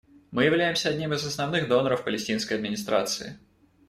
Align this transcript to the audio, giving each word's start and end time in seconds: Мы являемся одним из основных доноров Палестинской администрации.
Мы 0.31 0.45
являемся 0.45 0.89
одним 0.89 1.13
из 1.13 1.23
основных 1.27 1.67
доноров 1.67 2.03
Палестинской 2.03 2.57
администрации. 2.57 3.37